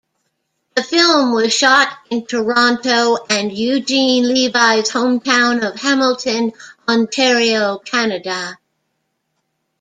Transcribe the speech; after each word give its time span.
The 0.73 0.81
film 0.81 1.31
was 1.31 1.53
shot 1.53 1.87
in 2.09 2.25
Toronto 2.25 3.17
and 3.29 3.55
Eugene 3.55 4.27
Levy's 4.27 4.89
hometown 4.89 5.63
of 5.63 5.79
Hamilton, 5.79 6.53
Ontario, 6.89 7.77
Canada. 7.77 8.57